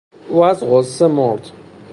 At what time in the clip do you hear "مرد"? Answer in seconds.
1.07-1.49